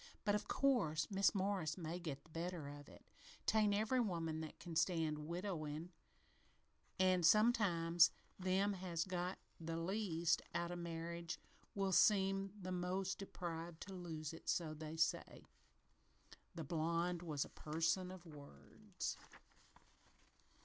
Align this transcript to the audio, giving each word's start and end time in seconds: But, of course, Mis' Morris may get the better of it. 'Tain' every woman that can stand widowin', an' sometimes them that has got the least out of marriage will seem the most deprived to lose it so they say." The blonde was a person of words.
But, 0.25 0.33
of 0.33 0.47
course, 0.47 1.11
Mis' 1.11 1.35
Morris 1.35 1.77
may 1.77 1.99
get 1.99 2.23
the 2.23 2.31
better 2.31 2.67
of 2.67 2.89
it. 2.89 3.05
'Tain' 3.45 3.71
every 3.71 3.99
woman 3.99 4.41
that 4.41 4.57
can 4.57 4.75
stand 4.75 5.27
widowin', 5.27 5.91
an' 6.97 7.21
sometimes 7.21 8.09
them 8.39 8.71
that 8.71 8.77
has 8.77 9.03
got 9.03 9.37
the 9.59 9.77
least 9.77 10.41
out 10.55 10.71
of 10.71 10.79
marriage 10.79 11.39
will 11.75 11.91
seem 11.91 12.51
the 12.59 12.71
most 12.71 13.19
deprived 13.19 13.79
to 13.81 13.93
lose 13.93 14.33
it 14.33 14.49
so 14.49 14.73
they 14.73 14.97
say." 14.97 15.43
The 16.55 16.63
blonde 16.63 17.21
was 17.21 17.45
a 17.45 17.49
person 17.49 18.09
of 18.09 18.25
words. 18.25 19.17